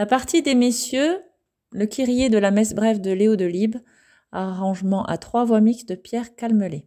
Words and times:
La 0.00 0.06
partie 0.06 0.40
des 0.40 0.54
messieurs, 0.54 1.20
le 1.72 1.84
Kyrie 1.84 2.30
de 2.30 2.38
la 2.38 2.50
messe 2.50 2.74
brève 2.74 3.02
de 3.02 3.10
Léo 3.10 3.36
de 3.36 3.44
Libe, 3.44 3.76
arrangement 4.32 5.04
à 5.04 5.18
trois 5.18 5.44
voix 5.44 5.60
mixtes 5.60 5.90
de 5.90 5.94
Pierre 5.94 6.34
Calmelet. 6.36 6.86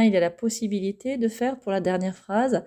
il 0.00 0.12
y 0.12 0.16
a 0.16 0.20
la 0.20 0.30
possibilité 0.30 1.16
de 1.16 1.28
faire 1.28 1.58
pour 1.58 1.72
la 1.72 1.80
dernière 1.80 2.16
phrase 2.16 2.64